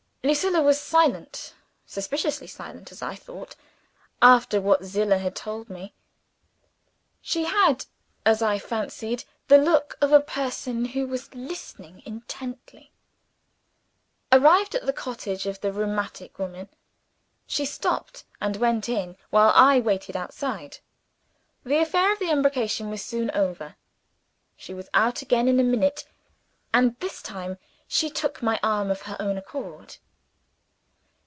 Lucilla 0.23 0.61
was 0.61 0.79
silent 0.79 1.55
suspiciously 1.87 2.45
silent 2.45 2.91
as 2.91 3.01
I 3.01 3.15
thought, 3.15 3.55
after 4.21 4.61
what 4.61 4.85
Zillah 4.85 5.17
had 5.17 5.35
told 5.35 5.67
me. 5.67 5.95
She 7.23 7.45
had, 7.45 7.87
as 8.23 8.39
I 8.39 8.59
fancied, 8.59 9.23
the 9.47 9.57
look 9.57 9.97
of 9.99 10.11
a 10.13 10.19
person 10.19 10.85
who 10.85 11.07
was 11.07 11.33
listening 11.33 12.03
intently. 12.05 12.91
Arrived 14.31 14.75
at 14.75 14.85
the 14.85 14.93
cottage 14.93 15.47
of 15.47 15.59
the 15.61 15.73
rheumatic 15.73 16.37
woman, 16.37 16.69
she 17.47 17.65
stopped 17.65 18.23
and 18.39 18.57
went 18.57 18.87
in, 18.87 19.17
while 19.31 19.51
I 19.55 19.79
waited 19.79 20.15
outside. 20.15 20.77
The 21.65 21.77
affair 21.79 22.13
of 22.13 22.19
the 22.19 22.29
embrocation 22.29 22.91
was 22.91 23.03
soon 23.03 23.31
over. 23.31 23.75
She 24.55 24.75
was 24.75 24.87
out 24.93 25.23
again 25.23 25.47
in 25.47 25.59
a 25.59 25.63
minute 25.63 26.05
and 26.71 26.95
this 26.99 27.23
time, 27.23 27.57
she 27.87 28.07
took 28.11 28.43
my 28.43 28.59
arm 28.61 28.91
of 28.91 29.01
her 29.09 29.17
own 29.19 29.35
accord. 29.35 29.95